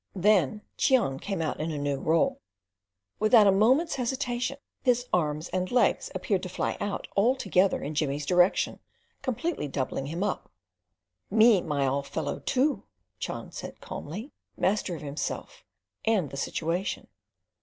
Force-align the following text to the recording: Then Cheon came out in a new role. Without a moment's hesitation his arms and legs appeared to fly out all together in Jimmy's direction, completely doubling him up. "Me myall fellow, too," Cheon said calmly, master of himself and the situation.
Then 0.15 0.63
Cheon 0.79 1.21
came 1.21 1.43
out 1.43 1.59
in 1.59 1.69
a 1.69 1.77
new 1.77 1.97
role. 1.97 2.41
Without 3.19 3.45
a 3.45 3.51
moment's 3.51 3.97
hesitation 3.97 4.57
his 4.81 5.05
arms 5.13 5.47
and 5.49 5.69
legs 5.71 6.09
appeared 6.15 6.41
to 6.41 6.49
fly 6.49 6.75
out 6.81 7.07
all 7.15 7.35
together 7.35 7.83
in 7.83 7.93
Jimmy's 7.93 8.25
direction, 8.25 8.79
completely 9.21 9.67
doubling 9.67 10.07
him 10.07 10.23
up. 10.23 10.49
"Me 11.29 11.61
myall 11.61 12.01
fellow, 12.03 12.39
too," 12.39 12.81
Cheon 13.19 13.53
said 13.53 13.79
calmly, 13.79 14.31
master 14.57 14.95
of 14.95 15.03
himself 15.03 15.63
and 16.03 16.31
the 16.31 16.35
situation. 16.37 17.05